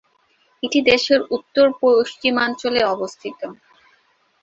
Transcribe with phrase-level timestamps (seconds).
[0.63, 3.39] এটি দেশের উত্তর পশ্চিমাঞ্চলে অবস্থিত।